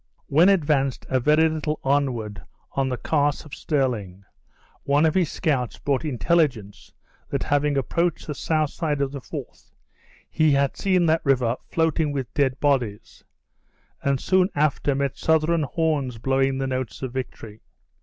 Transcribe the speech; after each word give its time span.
When 0.25 0.49
advanced 0.49 1.05
a 1.09 1.19
very 1.19 1.47
little 1.47 1.79
onward 1.83 2.41
on 2.71 2.89
the 2.89 2.97
Carse 2.97 3.45
of 3.45 3.53
Stirling, 3.53 4.23
one 4.81 5.05
of 5.05 5.13
his 5.13 5.29
scouts 5.29 5.77
brought 5.77 6.03
intelligence 6.03 6.91
that 7.29 7.43
having 7.43 7.77
approached 7.77 8.25
the 8.25 8.33
south 8.33 8.71
side 8.71 8.99
of 8.99 9.11
the 9.11 9.21
Forth, 9.21 9.69
he 10.27 10.53
had 10.53 10.75
seen 10.75 11.05
that 11.05 11.21
river 11.23 11.55
floating 11.69 12.11
with 12.11 12.33
dead 12.33 12.59
bodies; 12.59 13.23
and 14.01 14.19
soon 14.19 14.49
after 14.55 14.95
met 14.95 15.17
Southron 15.19 15.61
horns 15.61 16.17
blowing 16.17 16.57
the 16.57 16.65
notes 16.65 17.03
of 17.03 17.13
victory. 17.13 17.61